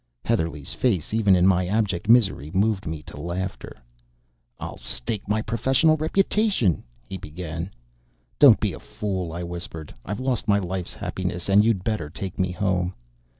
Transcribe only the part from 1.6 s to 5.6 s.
abject misery, moved me to laughter. "I'll stake my